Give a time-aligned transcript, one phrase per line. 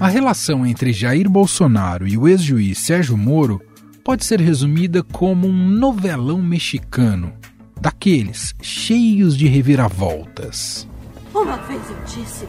[0.00, 3.60] A relação entre Jair Bolsonaro e o ex-juiz Sérgio Moro
[4.04, 7.32] pode ser resumida como um novelão mexicano,
[7.80, 10.86] daqueles cheios de reviravoltas.
[11.34, 12.46] Uma vez eu disse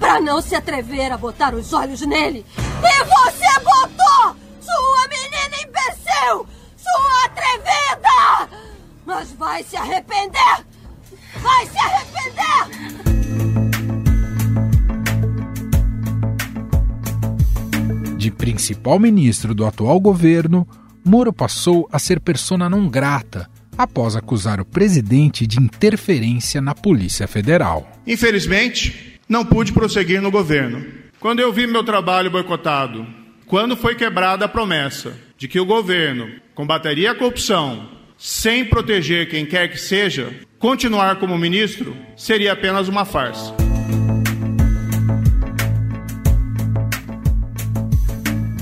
[0.00, 4.36] para não se atrever a botar os olhos nele, e você botou!
[4.60, 6.46] Sua menina imbecil!
[6.76, 8.48] Sua atrevida!
[9.06, 10.71] Mas vai se arrepender!
[11.42, 12.22] Vai se arrepender!
[18.16, 20.66] De principal ministro do atual governo,
[21.04, 27.26] Moro passou a ser persona não grata após acusar o presidente de interferência na Polícia
[27.26, 27.90] Federal.
[28.06, 30.84] Infelizmente, não pude prosseguir no governo.
[31.18, 33.04] Quando eu vi meu trabalho boicotado,
[33.46, 37.88] quando foi quebrada a promessa de que o governo combateria a corrupção
[38.24, 43.52] sem proteger quem quer que seja, continuar como ministro seria apenas uma farsa.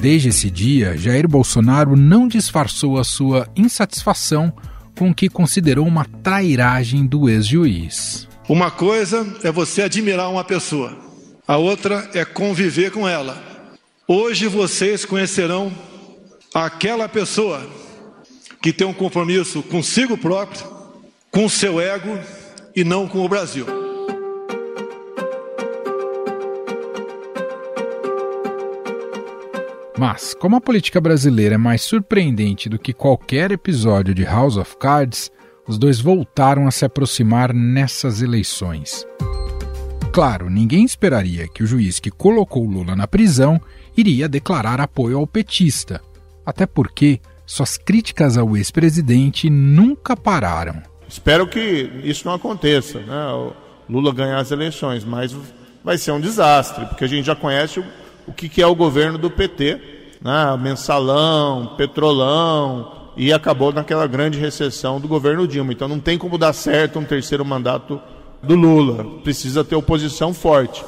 [0.01, 4.51] Desde esse dia, Jair Bolsonaro não disfarçou a sua insatisfação
[4.99, 8.27] com o que considerou uma trairagem do ex-juiz.
[8.49, 10.97] Uma coisa é você admirar uma pessoa,
[11.47, 13.37] a outra é conviver com ela.
[14.09, 15.71] Hoje vocês conhecerão
[16.55, 17.80] aquela pessoa
[18.61, 20.67] que tem um compromisso consigo próprio,
[21.31, 22.19] com seu ego
[22.77, 23.67] e não com o Brasil.
[29.99, 34.77] Mas, como a política brasileira é mais surpreendente do que qualquer episódio de House of
[34.79, 35.31] Cards,
[35.67, 39.07] os dois voltaram a se aproximar nessas eleições.
[40.11, 43.61] Claro, ninguém esperaria que o juiz que colocou Lula na prisão
[43.97, 46.01] iria declarar apoio ao petista,
[46.45, 47.21] até porque
[47.53, 50.83] suas críticas ao ex-presidente nunca pararam.
[51.09, 53.27] Espero que isso não aconteça, né?
[53.33, 53.53] O
[53.89, 55.35] Lula ganhar as eleições, mas
[55.83, 57.85] vai ser um desastre, porque a gente já conhece o
[58.31, 59.81] o que, que é o governo do PT,
[60.23, 60.57] né?
[60.57, 65.73] mensalão, petrolão, e acabou naquela grande recessão do governo Dilma.
[65.73, 68.01] Então não tem como dar certo um terceiro mandato
[68.41, 69.05] do Lula.
[69.23, 70.85] Precisa ter oposição forte.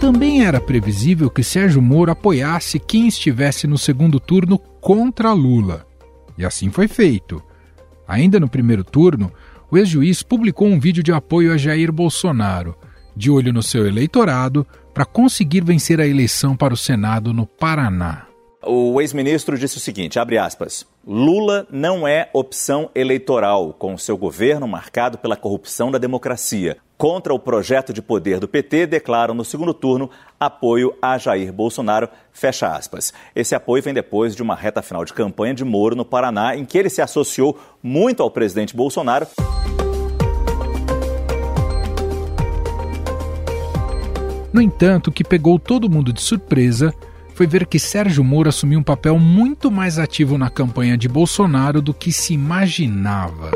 [0.00, 5.84] Também era previsível que Sérgio Moro apoiasse quem estivesse no segundo turno contra Lula.
[6.36, 7.42] E assim foi feito.
[8.06, 9.32] Ainda no primeiro turno,
[9.68, 12.76] o ex-juiz publicou um vídeo de apoio a Jair Bolsonaro,
[13.14, 14.64] de olho no seu eleitorado,
[14.94, 18.28] para conseguir vencer a eleição para o Senado no Paraná.
[18.64, 24.66] O ex-ministro disse o seguinte, abre aspas, Lula não é opção eleitoral, com seu governo
[24.68, 26.76] marcado pela corrupção da democracia.
[26.98, 32.08] Contra o projeto de poder do PT, declaram no segundo turno apoio a Jair Bolsonaro,
[32.32, 33.12] fecha aspas.
[33.36, 36.64] Esse apoio vem depois de uma reta final de campanha de Moro no Paraná, em
[36.64, 39.28] que ele se associou muito ao presidente Bolsonaro.
[44.52, 46.92] No entanto, o que pegou todo mundo de surpresa
[47.32, 51.80] foi ver que Sérgio Moro assumiu um papel muito mais ativo na campanha de Bolsonaro
[51.80, 53.52] do que se imaginava.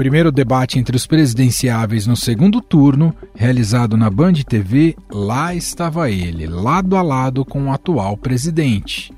[0.00, 6.46] Primeiro debate entre os presidenciáveis no segundo turno, realizado na Band TV, lá estava ele,
[6.46, 9.12] lado a lado com o atual presidente.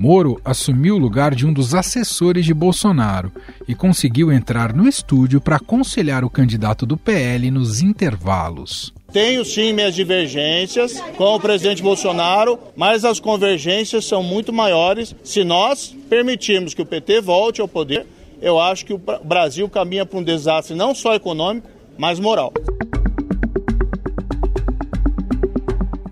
[0.00, 3.30] Moro assumiu o lugar de um dos assessores de Bolsonaro
[3.68, 8.92] e conseguiu entrar no estúdio para aconselhar o candidato do PL nos intervalos.
[9.12, 15.44] Tenho sim minhas divergências com o presidente Bolsonaro, mas as convergências são muito maiores se
[15.44, 18.04] nós permitirmos que o PT volte ao poder.
[18.40, 22.52] Eu acho que o Brasil caminha para um desastre não só econômico, mas moral.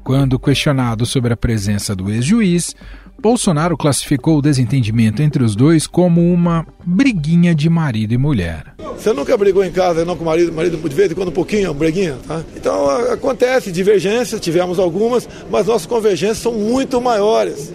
[0.02, 2.74] Quando questionado sobre a presença do ex-juiz,
[3.20, 8.74] Bolsonaro classificou o desentendimento entre os dois como uma briguinha de marido e mulher.
[8.78, 11.32] Você nunca brigou em casa, não com o marido, marido de vez em quando um
[11.32, 12.42] pouquinho, briguinha, tá?
[12.54, 17.72] Então acontece divergências, tivemos algumas, mas nossas convergências são muito maiores.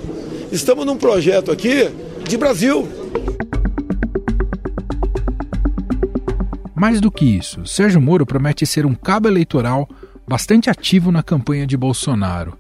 [0.51, 1.89] Estamos num projeto aqui
[2.27, 2.87] de Brasil.
[6.79, 9.87] Mais do que isso, Sérgio Moro promete ser um cabo eleitoral
[10.27, 12.57] bastante ativo na campanha de Bolsonaro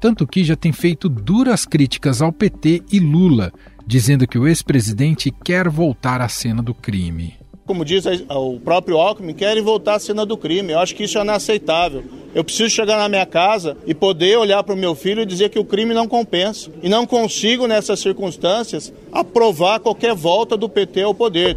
[0.00, 3.52] tanto que já tem feito duras críticas ao PT e Lula,
[3.86, 7.34] dizendo que o ex-presidente quer voltar à cena do crime.
[7.66, 10.72] Como diz o próprio Alckmin, querem voltar à cena do crime.
[10.72, 12.02] Eu acho que isso é inaceitável.
[12.34, 15.50] Eu preciso chegar na minha casa e poder olhar para o meu filho e dizer
[15.50, 16.70] que o crime não compensa.
[16.82, 21.54] E não consigo, nessas circunstâncias, aprovar qualquer volta do PT ao poder.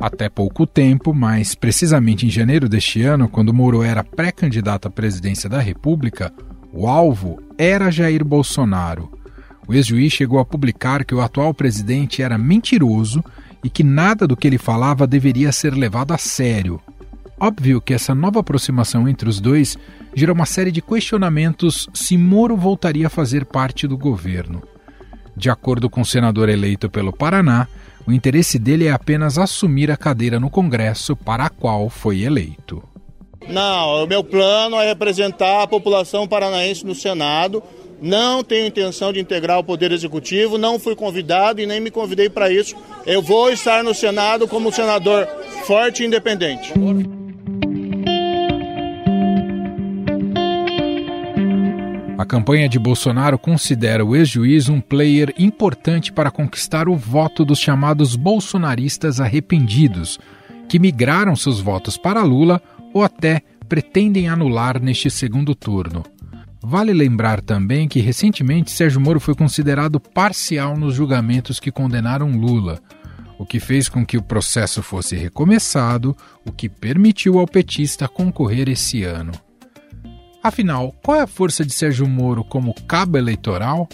[0.00, 5.48] Até pouco tempo, mas precisamente em janeiro deste ano, quando Moro era pré-candidato à presidência
[5.48, 6.32] da República,
[6.72, 9.10] o alvo era Jair Bolsonaro.
[9.66, 13.24] O ex-juiz chegou a publicar que o atual presidente era mentiroso
[13.62, 16.80] e que nada do que ele falava deveria ser levado a sério.
[17.40, 19.76] Óbvio que essa nova aproximação entre os dois
[20.14, 24.62] gerou uma série de questionamentos se Moro voltaria a fazer parte do governo.
[25.36, 27.68] De acordo com o senador eleito pelo Paraná,
[28.08, 32.82] o interesse dele é apenas assumir a cadeira no Congresso para a qual foi eleito.
[33.46, 37.62] Não, o meu plano é representar a população paranaense no Senado.
[38.00, 42.30] Não tenho intenção de integrar o Poder Executivo, não fui convidado e nem me convidei
[42.30, 42.74] para isso.
[43.04, 45.28] Eu vou estar no Senado como senador
[45.66, 46.72] forte e independente.
[52.28, 58.14] Campanha de Bolsonaro considera o ex-juiz um player importante para conquistar o voto dos chamados
[58.14, 60.20] bolsonaristas arrependidos,
[60.68, 62.60] que migraram seus votos para Lula
[62.92, 66.04] ou até pretendem anular neste segundo turno.
[66.62, 72.78] Vale lembrar também que recentemente Sérgio Moro foi considerado parcial nos julgamentos que condenaram Lula,
[73.38, 76.14] o que fez com que o processo fosse recomeçado,
[76.44, 79.32] o que permitiu ao petista concorrer esse ano.
[80.42, 83.88] Afinal, qual é a força de Sérgio Moro como cabo eleitoral?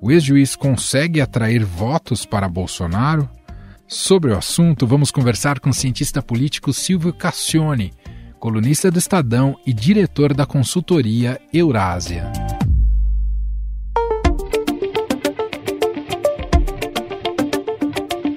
[0.00, 3.28] O ex-juiz consegue atrair votos para Bolsonaro?
[3.88, 7.94] Sobre o assunto, vamos conversar com o cientista político Silvio Cassione,
[8.38, 12.30] colunista do Estadão e diretor da consultoria Eurásia.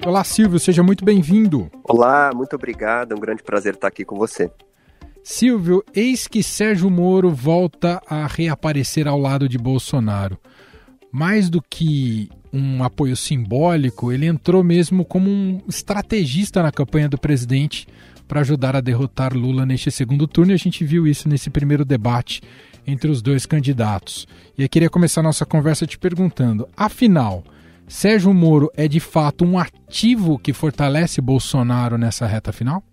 [0.06, 1.70] Olá, Silvio, seja muito bem-vindo.
[1.84, 4.50] Olá, muito obrigado, é um grande prazer estar aqui com você.
[5.24, 10.40] Silvio, eis que Sérgio Moro volta a reaparecer ao lado de Bolsonaro.
[11.12, 17.18] Mais do que um apoio simbólico, ele entrou mesmo como um estrategista na campanha do
[17.18, 17.88] presidente
[18.28, 21.84] para ajudar a derrotar Lula neste segundo turno, e a gente viu isso nesse primeiro
[21.84, 22.42] debate
[22.86, 24.28] entre os dois candidatos.
[24.58, 27.44] E eu queria começar nossa conversa te perguntando: afinal,
[27.88, 32.84] Sérgio Moro é de fato um ativo que fortalece Bolsonaro nessa reta final?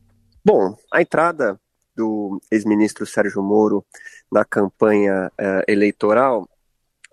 [0.44, 1.58] Bom, a entrada
[1.96, 3.84] do ex-ministro Sérgio Moro
[4.30, 6.48] na campanha uh, eleitoral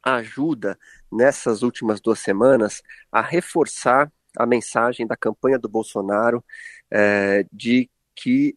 [0.03, 0.77] ajuda
[1.11, 2.81] nessas últimas duas semanas
[3.11, 6.43] a reforçar a mensagem da campanha do Bolsonaro
[6.91, 8.55] uh, de que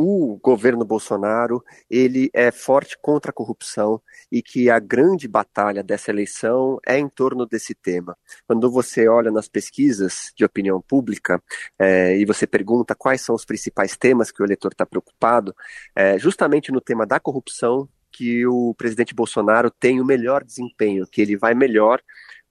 [0.00, 1.60] o governo Bolsonaro
[1.90, 4.00] ele é forte contra a corrupção
[4.30, 8.16] e que a grande batalha dessa eleição é em torno desse tema.
[8.46, 11.42] Quando você olha nas pesquisas de opinião pública
[11.76, 15.52] é, e você pergunta quais são os principais temas que o eleitor está preocupado,
[15.96, 21.20] é justamente no tema da corrupção que o presidente Bolsonaro tem o melhor desempenho, que
[21.20, 22.00] ele vai melhor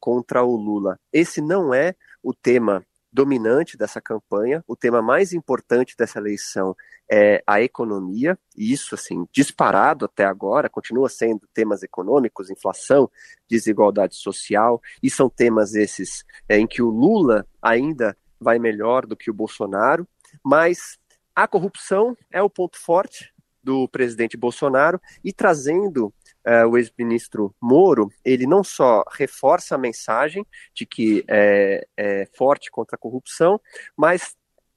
[0.01, 0.99] contra o Lula.
[1.13, 4.63] Esse não é o tema dominante dessa campanha.
[4.67, 6.75] O tema mais importante dessa eleição
[7.09, 13.09] é a economia, e isso, assim, disparado até agora, continua sendo temas econômicos, inflação,
[13.49, 19.15] desigualdade social, e são temas esses é, em que o Lula ainda vai melhor do
[19.15, 20.07] que o Bolsonaro,
[20.43, 20.97] mas
[21.35, 23.33] a corrupção é o ponto forte
[23.63, 26.13] do presidente Bolsonaro e trazendo
[26.47, 32.71] uh, o ex-ministro Moro, ele não só reforça a mensagem de que é, é forte
[32.71, 33.59] contra a corrupção,
[33.95, 34.35] mas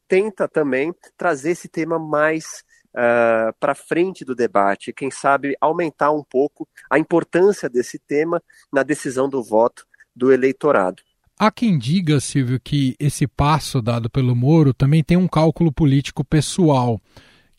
[0.09, 6.25] tenta também trazer esse tema mais uh, para frente do debate, quem sabe aumentar um
[6.25, 11.03] pouco a importância desse tema na decisão do voto do eleitorado.
[11.39, 16.23] Há quem diga, Silvio, que esse passo dado pelo Moro também tem um cálculo político
[16.23, 17.01] pessoal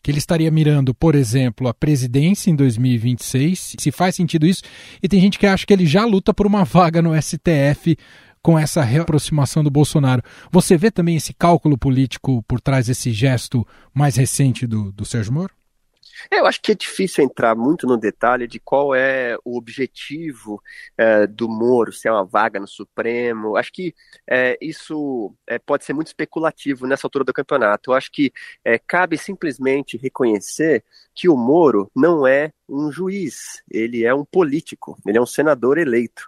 [0.02, 4.62] que ele estaria mirando, por exemplo, a presidência em 2026, se faz sentido isso,
[5.02, 7.96] e tem gente que acha que ele já luta por uma vaga no STF
[8.42, 10.22] com essa reaproximação do Bolsonaro.
[10.50, 15.32] Você vê também esse cálculo político por trás desse gesto mais recente do, do Sérgio
[15.32, 15.61] Moro?
[16.30, 20.62] É, eu acho que é difícil entrar muito no detalhe de qual é o objetivo
[20.96, 23.56] é, do Moro, se é uma vaga no Supremo.
[23.56, 23.94] Acho que
[24.28, 27.90] é, isso é, pode ser muito especulativo nessa altura do campeonato.
[27.90, 28.32] Eu acho que
[28.64, 34.98] é, cabe simplesmente reconhecer que o Moro não é um juiz, ele é um político,
[35.06, 36.26] ele é um senador eleito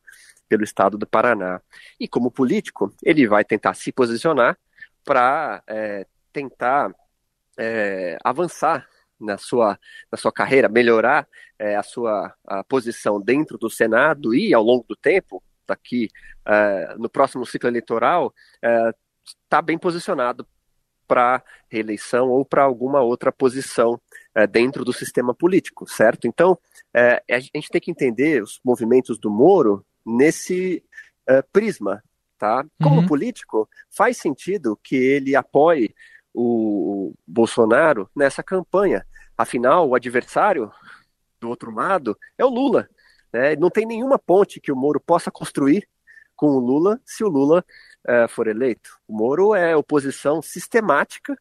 [0.48, 1.60] pelo estado do Paraná.
[1.98, 4.58] E como político, ele vai tentar se posicionar
[5.04, 6.94] para é, tentar
[8.24, 8.84] avançar
[9.20, 9.78] na sua,
[10.10, 11.26] na sua carreira, melhorar
[11.58, 16.08] é, a sua a posição dentro do Senado e ao longo do tempo, daqui
[16.46, 18.34] é, no próximo ciclo eleitoral,
[19.42, 20.46] está é, bem posicionado
[21.06, 24.00] para reeleição ou para alguma outra posição
[24.50, 26.26] dentro do sistema político, certo?
[26.26, 26.58] Então,
[26.94, 30.82] é, a gente tem que entender os movimentos do Moro nesse
[31.52, 32.02] prisma,
[32.38, 32.64] tá?
[32.82, 33.06] Como uhum.
[33.06, 35.94] político, faz sentido que ele apoie
[36.34, 39.06] o, Bolsonaro nessa campanha.
[39.36, 40.70] Afinal, o adversário
[41.40, 42.88] do outro lado é o Lula.
[43.32, 43.56] Né?
[43.56, 45.88] Não tem nenhuma ponte que o Moro possa construir
[46.36, 47.64] com o Lula se o Lula
[48.08, 48.98] uh, for eleito.
[49.06, 51.36] O Moro é oposição sistemática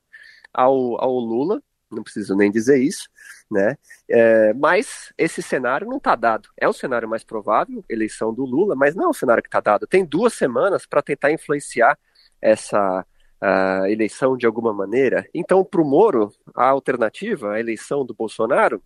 [0.54, 3.08] ao, ao Lula, não preciso nem dizer isso,
[3.50, 3.78] né?
[4.10, 6.50] É, mas esse cenário não está dado.
[6.58, 9.60] É o cenário mais provável, eleição do Lula, mas não é o cenário que está
[9.60, 9.88] dado.
[9.88, 11.98] Tem duas semanas para tentar influenciar
[12.42, 13.06] essa
[13.44, 15.28] uh, eleição de alguma maneira.
[15.34, 18.82] Então, para o Moro, a alternativa, a eleição do Bolsonaro,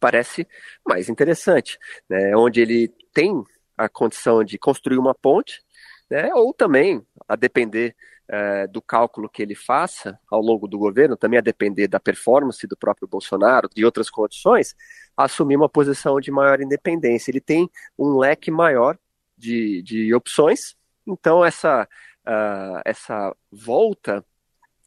[0.00, 0.46] parece
[0.86, 2.36] mais interessante, né?
[2.36, 3.42] Onde ele tem
[3.78, 5.62] a condição de construir uma ponte,
[6.10, 6.34] né?
[6.34, 7.94] Ou também, a depender
[8.28, 12.66] é, do cálculo que ele faça ao longo do governo, também a depender da performance
[12.66, 14.74] do próprio Bolsonaro, de outras condições,
[15.16, 17.30] assumir uma posição de maior independência.
[17.30, 18.98] Ele tem um leque maior
[19.36, 20.74] de, de opções,
[21.06, 21.88] então essa,
[22.26, 24.24] uh, essa volta uh,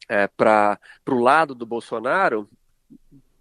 [0.08, 0.78] é, para
[1.08, 2.48] o lado do Bolsonaro,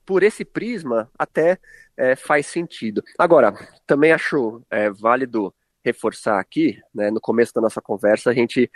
[0.05, 3.03] por esse prisma, até uh, faz sentido.
[3.17, 3.53] Agora,
[3.85, 8.69] também acho é, válido reforçar aqui, né, no começo da nossa conversa, a gente,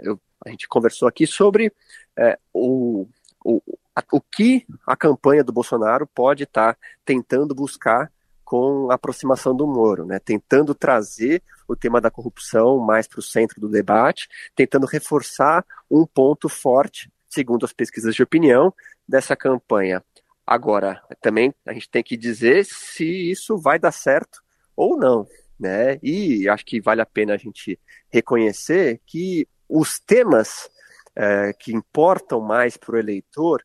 [0.00, 1.72] eu, a gente conversou aqui sobre
[2.52, 3.08] o,
[3.42, 3.62] o,
[3.96, 8.12] a, o que a campanha do Bolsonaro pode estar tá tentando buscar
[8.48, 13.22] com a aproximação do Moro, né, tentando trazer o tema da corrupção mais para o
[13.22, 14.26] centro do debate,
[14.56, 18.72] tentando reforçar um ponto forte, segundo as pesquisas de opinião,
[19.06, 20.02] dessa campanha.
[20.46, 24.42] Agora, também a gente tem que dizer se isso vai dar certo
[24.74, 25.26] ou não,
[25.60, 25.98] né?
[26.02, 27.78] E acho que vale a pena a gente
[28.08, 30.70] reconhecer que os temas
[31.14, 33.62] é, que importam mais para o eleitor,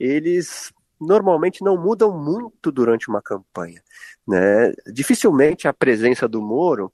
[0.00, 0.72] eles
[1.06, 3.82] normalmente não mudam muito durante uma campanha,
[4.26, 4.72] né?
[4.92, 6.92] Dificilmente a presença do Moro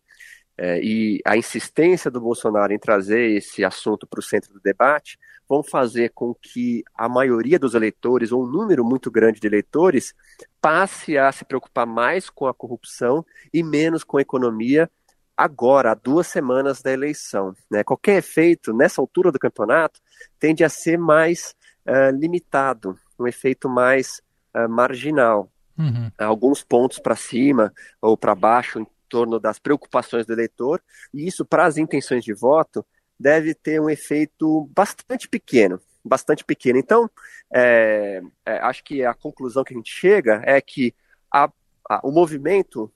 [0.56, 5.18] é, e a insistência do Bolsonaro em trazer esse assunto para o centro do debate
[5.48, 10.14] vão fazer com que a maioria dos eleitores, ou um número muito grande de eleitores,
[10.60, 14.90] passe a se preocupar mais com a corrupção e menos com a economia
[15.38, 17.54] agora, há duas semanas da eleição.
[17.70, 17.84] Né?
[17.84, 20.00] Qualquer efeito nessa altura do campeonato
[20.40, 21.54] tende a ser mais
[21.86, 24.20] uh, limitado, um efeito mais
[24.54, 25.50] uh, marginal.
[25.78, 26.10] Uhum.
[26.18, 30.82] Alguns pontos para cima ou para baixo em torno das preocupações do eleitor,
[31.14, 32.84] e isso para as intenções de voto
[33.18, 36.78] deve ter um efeito bastante pequeno, bastante pequeno.
[36.78, 37.10] Então,
[37.52, 40.94] é, é, acho que a conclusão que a gente chega é que
[41.32, 41.50] a,
[41.88, 42.92] a, o movimento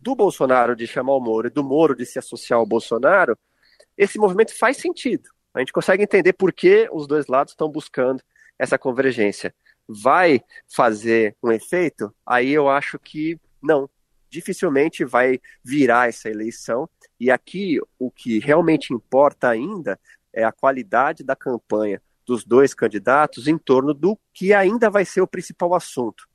[0.00, 3.38] do Bolsonaro de chamar o Moro e do Moro de se associar ao Bolsonaro,
[3.96, 5.30] esse movimento faz sentido.
[5.54, 8.22] A gente consegue entender por que os dois lados estão buscando
[8.58, 9.54] essa convergência.
[9.88, 10.40] Vai
[10.74, 12.14] fazer um efeito?
[12.26, 13.88] Aí eu acho que não.
[14.30, 16.88] Dificilmente vai virar essa eleição
[17.20, 19.98] e aqui o que realmente importa ainda
[20.32, 25.20] é a qualidade da campanha dos dois candidatos em torno do que ainda vai ser
[25.20, 26.26] o principal assunto,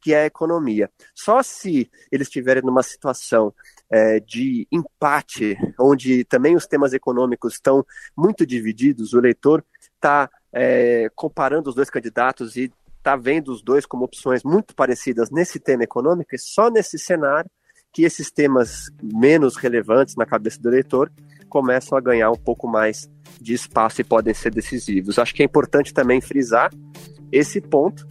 [0.00, 0.90] que é a economia.
[1.14, 3.52] Só se eles estiverem numa situação
[3.90, 7.84] é, de empate, onde também os temas econômicos estão
[8.16, 13.86] muito divididos, o eleitor está é, comparando os dois candidatos e está vendo os dois
[13.86, 17.50] como opções muito parecidas nesse tema econômico, e só nesse cenário
[17.92, 21.10] que esses temas menos relevantes na cabeça do eleitor
[21.48, 23.08] começam a ganhar um pouco mais
[23.40, 25.18] de espaço e podem ser decisivos.
[25.18, 26.70] Acho que é importante também frisar
[27.32, 28.06] esse ponto.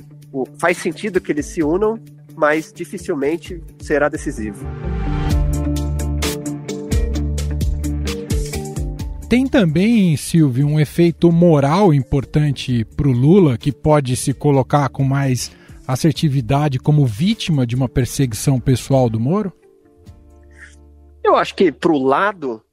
[0.60, 2.00] Faz sentido que eles se unam,
[2.36, 4.66] mas dificilmente será decisivo.
[9.30, 15.04] Tem também, Silvio, um efeito moral importante para o Lula, que pode se colocar com
[15.04, 15.52] mais
[15.86, 19.52] assertividade como vítima de uma perseguição pessoal do Moro?
[21.22, 22.64] Eu acho que para o lado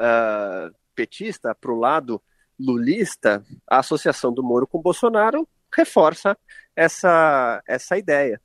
[0.00, 2.20] uh, petista, para o lado
[2.58, 6.36] lulista, a associação do Moro com Bolsonaro reforça
[6.74, 8.40] essa, essa ideia,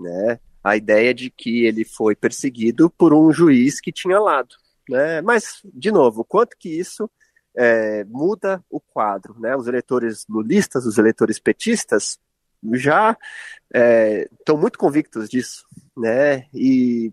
[0.00, 0.40] né?
[0.64, 4.54] A ideia de que ele foi perseguido por um juiz que tinha lado,
[4.90, 5.22] né?
[5.22, 7.08] Mas, de novo, quanto que isso
[7.56, 9.56] é, muda o quadro, né?
[9.56, 12.18] Os eleitores lulistas, os eleitores petistas,
[12.74, 13.16] já
[14.38, 15.64] estão é, muito convictos disso,
[15.96, 16.46] né?
[16.52, 17.12] E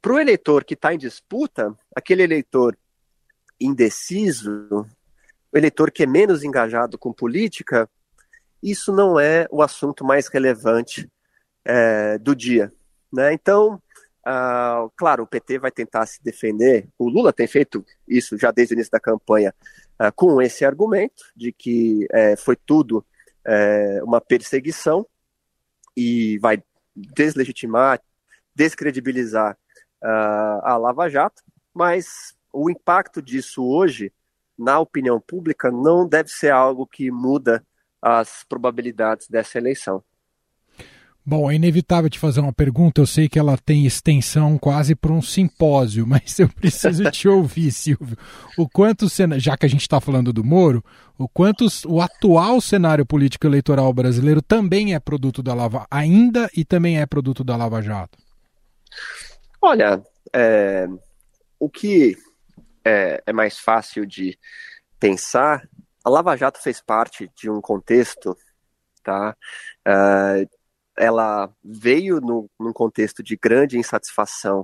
[0.00, 2.76] para o eleitor que está em disputa, aquele eleitor
[3.60, 4.86] indeciso,
[5.52, 7.88] o eleitor que é menos engajado com política,
[8.62, 11.10] isso não é o assunto mais relevante
[11.64, 12.72] é, do dia.
[13.12, 13.32] Né?
[13.32, 13.80] Então,
[14.30, 18.74] ah, claro, o PT vai tentar se defender, o Lula tem feito isso já desde
[18.74, 19.54] o início da campanha,
[19.98, 23.04] ah, com esse argumento de que é, foi tudo
[23.46, 25.06] é, uma perseguição
[25.96, 26.62] e vai
[26.94, 28.00] deslegitimar,
[28.54, 29.56] descredibilizar
[30.02, 31.42] uh, a Lava Jato,
[31.72, 34.12] mas o impacto disso hoje
[34.58, 37.64] na opinião pública, não deve ser algo que muda
[38.02, 40.02] as probabilidades dessa eleição.
[41.30, 43.02] Bom, é inevitável te fazer uma pergunta.
[43.02, 47.70] Eu sei que ela tem extensão quase para um simpósio, mas eu preciso te ouvir,
[47.70, 48.16] Silvio.
[48.56, 49.06] O quanto,
[49.36, 50.82] já que a gente está falando do Moro,
[51.18, 56.64] o quanto o atual cenário político eleitoral brasileiro também é produto da Lava, ainda e
[56.64, 58.16] também é produto da Lava Jato.
[59.60, 60.88] Olha, é,
[61.60, 62.16] o que
[62.82, 64.38] é, é mais fácil de
[64.98, 65.68] pensar,
[66.02, 68.34] a Lava Jato fez parte de um contexto,
[69.04, 69.36] tá?
[69.86, 70.57] Uh,
[70.98, 74.60] ela veio no, num contexto de grande insatisfação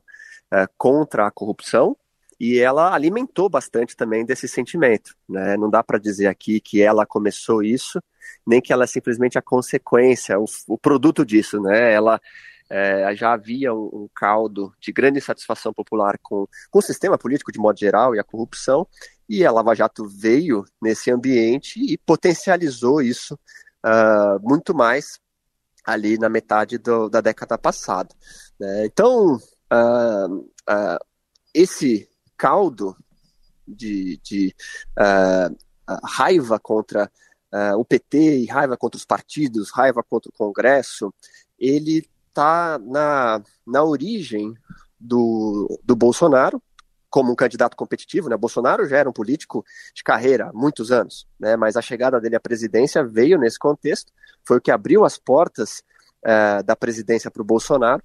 [0.53, 1.97] uh, contra a corrupção
[2.39, 5.15] e ela alimentou bastante também desse sentimento.
[5.29, 5.57] Né?
[5.57, 8.03] Não dá para dizer aqui que ela começou isso,
[8.47, 11.61] nem que ela é simplesmente a consequência, o, o produto disso.
[11.61, 11.93] Né?
[11.93, 12.21] Ela
[12.69, 17.53] é, já havia um, um, caldo de grande insatisfação popular com, com o sistema político
[17.53, 18.87] de modo geral e a corrupção,
[19.29, 23.39] e a Lava Jato veio nesse ambiente e potencializou isso
[23.85, 25.19] uh, muito mais
[25.85, 28.15] ali na metade do, da década passada.
[28.59, 28.87] Né?
[28.87, 30.99] Então, uh, uh,
[31.53, 32.97] esse caldo
[33.67, 34.55] de, de
[34.99, 35.57] uh,
[36.05, 37.11] raiva contra
[37.79, 41.15] o PT raiva contra os partidos, raiva contra o Congresso,
[41.57, 44.53] ele está na, na origem
[44.99, 46.61] do, do Bolsonaro,
[47.15, 48.37] como um candidato competitivo, né?
[48.37, 51.55] Bolsonaro já era um político de carreira há muitos anos, né?
[51.55, 55.85] Mas a chegada dele à presidência veio nesse contexto, foi o que abriu as portas
[56.25, 58.03] uh, da presidência para o Bolsonaro.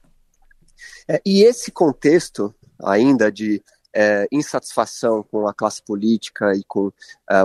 [1.10, 3.64] Uh, e esse contexto ainda de
[3.96, 6.92] uh, insatisfação com a classe política e com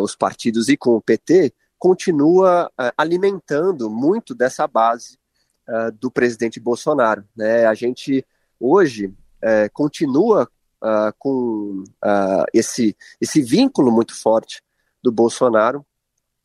[0.03, 5.19] os partidos e com o PT continua alimentando muito dessa base
[5.99, 7.25] do presidente Bolsonaro.
[7.35, 7.67] Né?
[7.67, 8.25] A gente
[8.59, 9.13] hoje
[9.73, 10.49] continua
[10.85, 14.63] uh, com uh, esse, esse vínculo muito forte
[15.03, 15.85] do Bolsonaro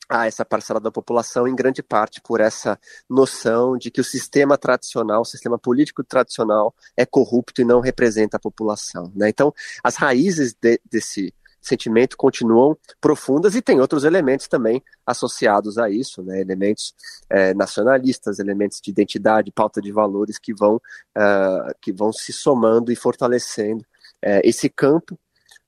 [0.08, 2.76] a essa parcela da população, em grande parte por essa
[3.08, 8.36] noção de que o sistema tradicional, o sistema político tradicional, é corrupto e não representa
[8.36, 9.12] a população.
[9.14, 9.28] Né?
[9.28, 15.88] Então, as raízes de, desse sentimento continuam profundas e tem outros elementos também associados a
[15.88, 16.40] isso, né?
[16.40, 16.92] elementos
[17.28, 22.90] é, nacionalistas, elementos de identidade, pauta de valores que vão, uh, que vão se somando
[22.90, 23.84] e fortalecendo
[24.22, 25.18] é, esse campo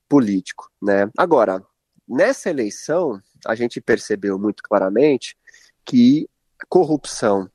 [0.07, 0.69] político.
[0.81, 1.09] Né?
[1.17, 1.63] Agora,
[2.07, 5.37] nessa eleição, a gente percebeu muito claramente
[5.85, 6.29] que
[6.69, 7.49] corrupção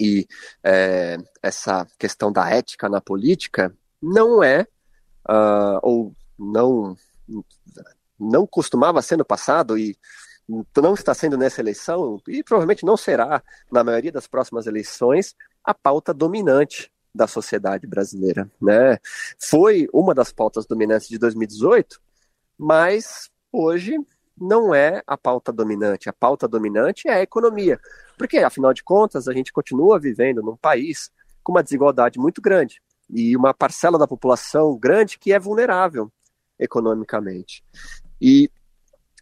[0.00, 0.26] e
[0.62, 4.66] é, essa questão da ética na política não é,
[5.28, 6.96] uh, ou não,
[8.18, 9.96] não costumava ser no passado e
[10.76, 13.42] não está sendo nessa eleição, e provavelmente não será
[13.72, 18.50] na maioria das próximas eleições, a pauta dominante da sociedade brasileira.
[18.60, 18.98] Né?
[19.38, 22.00] Foi uma das pautas dominantes de 2018,
[22.58, 23.96] mas hoje
[24.36, 26.08] não é a pauta dominante.
[26.08, 27.78] A pauta dominante é a economia.
[28.18, 31.10] Porque, afinal de contas, a gente continua vivendo num país
[31.42, 36.10] com uma desigualdade muito grande e uma parcela da população grande que é vulnerável
[36.58, 37.62] economicamente.
[38.20, 38.50] E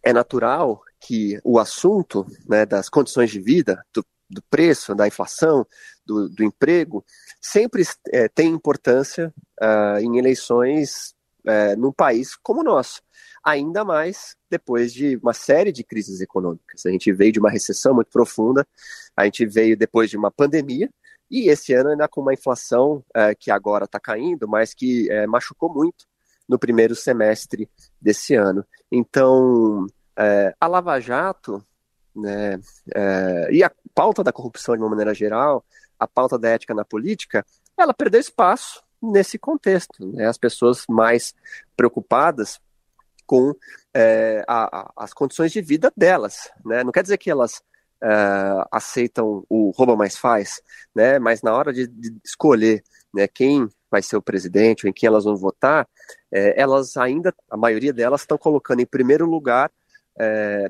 [0.03, 5.65] é natural que o assunto né, das condições de vida, do, do preço, da inflação,
[6.05, 7.03] do, do emprego,
[7.41, 11.13] sempre é, tem importância uh, em eleições
[11.45, 13.01] uh, num país como o nosso.
[13.43, 16.85] Ainda mais depois de uma série de crises econômicas.
[16.85, 18.65] A gente veio de uma recessão muito profunda,
[19.15, 20.89] a gente veio depois de uma pandemia,
[21.29, 25.73] e esse ano ainda com uma inflação uh, que agora está caindo, mas que machucou
[25.73, 26.05] muito
[26.47, 28.65] no primeiro semestre desse ano.
[28.91, 29.87] Então,
[30.59, 31.65] a Lava Jato
[32.15, 32.59] né,
[33.49, 35.65] e a pauta da corrupção de uma maneira geral,
[35.99, 37.45] a pauta da ética na política,
[37.77, 40.05] ela perdeu espaço nesse contexto.
[40.05, 40.25] Né?
[40.25, 41.33] As pessoas mais
[41.75, 42.59] preocupadas
[43.25, 43.53] com
[43.93, 46.51] é, a, a, as condições de vida delas.
[46.65, 46.83] Né?
[46.83, 47.61] Não quer dizer que elas
[48.01, 48.07] é,
[48.71, 50.61] aceitam o rouba mais faz,
[50.93, 51.19] né?
[51.19, 55.07] mas na hora de, de, escolher né, quem vai ser o presidente ou em quem
[55.07, 55.87] elas vão votar,
[56.31, 59.71] é, elas ainda, a maioria delas, estão colocando em primeiro lugar
[60.19, 60.69] é,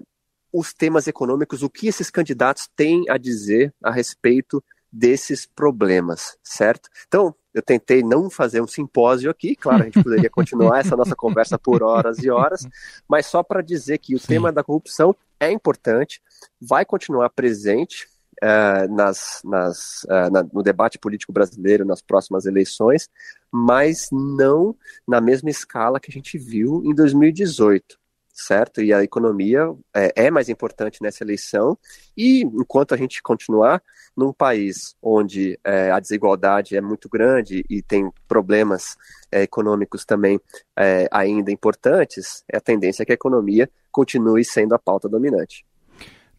[0.52, 6.88] os temas econômicos, o que esses candidatos têm a dizer a respeito desses problemas, certo?
[7.08, 11.16] Então, eu tentei não fazer um simpósio aqui, claro, a gente poderia continuar essa nossa
[11.16, 12.68] conversa por horas e horas,
[13.10, 14.28] mas só para dizer que o Sim.
[14.28, 16.22] tema da corrupção é importante,
[16.62, 18.08] vai continuar presente
[18.44, 23.10] uh, nas, nas, uh, na, no debate político brasileiro nas próximas eleições,
[23.52, 24.76] mas não
[25.08, 28.03] na mesma escala que a gente viu em 2018.
[28.34, 28.82] Certo?
[28.82, 31.78] E a economia é, é, mais importante nessa eleição.
[32.18, 33.82] E enquanto a gente continuar
[34.18, 38.98] num país onde é, a desigualdade é muito grande e tem problemas
[39.32, 40.40] é, econômicos também
[40.76, 45.64] é, ainda importantes, é a tendência que a economia continue sendo a pauta dominante.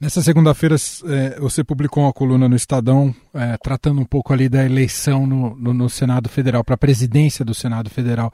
[0.05, 4.63] Nessa segunda-feira é, você publicou uma coluna no Estadão é, tratando um pouco ali da
[4.63, 8.31] eleição no, no, no Senado Federal, para a presidência do Senado Federal.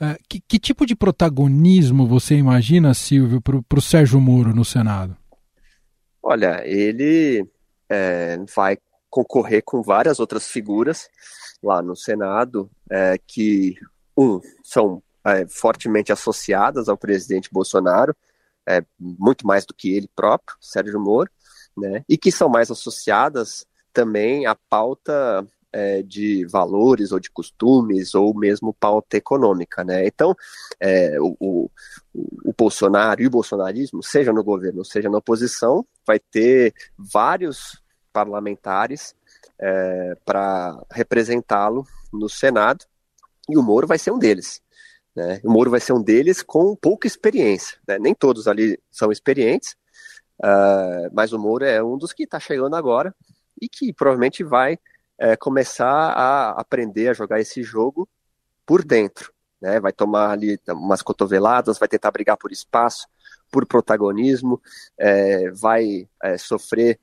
[0.00, 5.16] É, que, que, tipo de protagonismo você imagina, Silvio, para o Sérgio Moro no Senado?
[6.22, 7.44] Olha, ele
[8.54, 8.78] vai
[9.10, 11.08] concorrer com várias outras figuras
[11.60, 12.70] lá no Senado
[13.26, 13.74] que,
[14.16, 15.02] um, são
[15.48, 18.14] fortemente associadas ao presidente Bolsonaro,
[18.68, 21.30] é, muito mais do que ele próprio, Sérgio Moro,
[21.76, 28.14] né, e que são mais associadas também à pauta é, de valores ou de costumes
[28.14, 30.06] ou mesmo pauta econômica, né?
[30.06, 30.34] Então,
[30.80, 31.70] é, o, o,
[32.44, 39.14] o, Bolsonaro e o bolsonarismo, seja no governo, seja na oposição, vai ter vários parlamentares
[39.58, 42.84] é, para representá-lo no Senado
[43.48, 44.62] e o Moro vai ser um deles.
[45.18, 45.40] Né?
[45.42, 47.76] O Moro vai ser um deles com pouca experiência.
[47.88, 47.98] Né?
[47.98, 49.74] Nem todos ali são experientes,
[50.38, 53.12] uh, mas o Moro é um dos que está chegando agora
[53.60, 54.78] e que provavelmente vai
[55.18, 58.08] é, começar a aprender a jogar esse jogo
[58.64, 59.32] por dentro.
[59.60, 59.80] Né?
[59.80, 63.08] Vai tomar ali umas cotoveladas, vai tentar brigar por espaço,
[63.50, 64.62] por protagonismo,
[64.96, 67.00] é, vai é, sofrer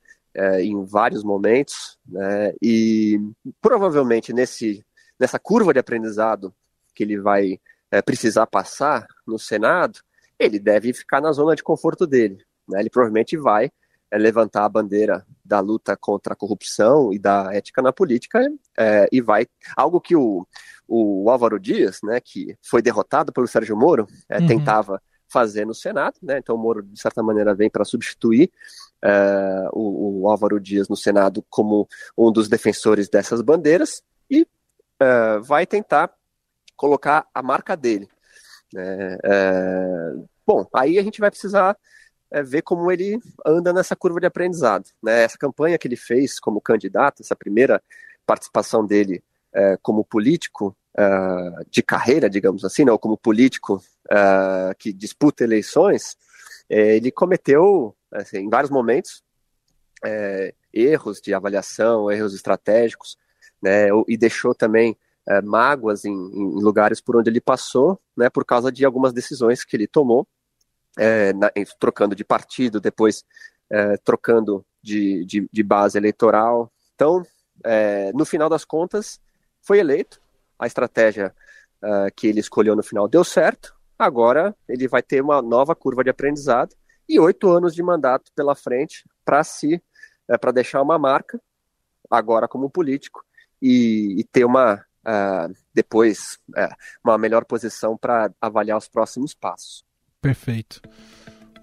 [0.60, 2.54] em vários momentos, né?
[2.62, 3.18] e
[3.62, 4.86] provavelmente nesse,
[5.18, 6.54] nessa curva de aprendizado
[6.94, 7.58] que ele vai
[7.96, 10.00] é, precisar passar no Senado,
[10.38, 12.44] ele deve ficar na zona de conforto dele.
[12.68, 12.82] Né?
[12.82, 13.72] Ele provavelmente vai
[14.12, 18.40] é, levantar a bandeira da luta contra a corrupção e da ética na política
[18.78, 20.46] é, e vai algo que o,
[20.86, 24.48] o Álvaro Dias, né, que foi derrotado pelo Sérgio Moro, é, uhum.
[24.48, 26.38] tentava fazer no Senado, né?
[26.38, 28.52] Então o Moro de certa maneira vem para substituir
[29.04, 34.48] é, o, o, Álvaro Dias no Senado como um dos defensores dessas bandeiras e
[35.00, 36.14] é, vai tentar
[36.76, 38.08] colocar a marca dele.
[38.74, 39.18] Né?
[39.24, 40.14] É,
[40.46, 41.78] bom, aí a gente vai precisar
[42.32, 44.86] é, ver como ele anda nessa curva de aprendizado.
[45.02, 45.24] Né?
[45.24, 47.82] Essa campanha que ele fez como candidato, essa primeira
[48.26, 51.06] participação dele é, como político é,
[51.70, 52.98] de carreira, digamos assim, né?
[52.98, 56.18] como político é, que disputa eleições,
[56.70, 59.24] é, ele cometeu, assim, em vários momentos,
[60.04, 63.18] é, erros de avaliação, erros estratégicos,
[63.62, 64.98] né, e deixou também
[65.44, 69.76] mágoas em, em lugares por onde ele passou, né, por causa de algumas decisões que
[69.76, 70.28] ele tomou,
[70.98, 73.24] é, na, trocando de partido, depois
[73.70, 76.72] é, trocando de, de, de, base eleitoral.
[76.94, 77.24] Então,
[77.64, 79.20] é, no final das contas,
[79.62, 80.22] foi eleito.
[80.58, 81.36] A estratégia
[81.84, 83.76] é, que ele escolheu no final deu certo.
[83.98, 86.76] Agora ele vai ter uma nova curva de aprendizado
[87.08, 89.82] e oito anos de mandato pela frente para si,
[90.28, 91.42] é, para deixar uma marca,
[92.10, 93.24] agora como político,
[93.62, 99.84] e, e ter uma uh, depois uh, uma melhor posição para avaliar os próximos passos.
[100.22, 100.82] Perfeito.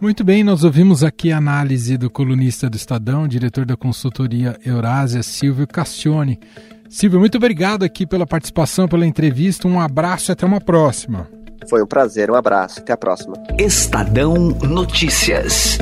[0.01, 5.23] Muito bem, nós ouvimos aqui a análise do colunista do Estadão, diretor da consultoria Eurásia,
[5.23, 6.41] Silvio Cassione.
[6.89, 9.69] Silvio, muito obrigado aqui pela participação, pela entrevista.
[9.69, 11.29] Um abraço e até uma próxima.
[11.71, 12.81] Foi um prazer, um abraço.
[12.81, 13.35] Até a próxima.
[13.59, 15.79] Estadão Notícias.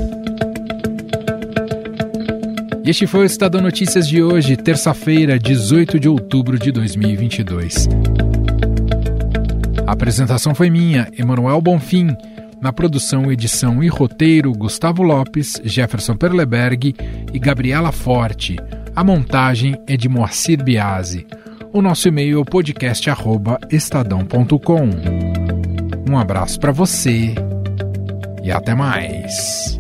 [2.84, 7.86] Este foi o Estadão Notícias de hoje, terça-feira, 18 de outubro de 2022.
[9.86, 12.16] A apresentação foi minha, Emanuel Bonfim.
[12.60, 16.94] Na produção, edição e roteiro, Gustavo Lopes, Jefferson Perleberg
[17.32, 18.56] e Gabriela Forte.
[18.94, 21.26] A montagem é de Moacir Biasi.
[21.72, 24.90] O nosso e-mail é podcast@estadão.com.
[26.10, 27.34] Um abraço para você
[28.42, 29.79] e até mais.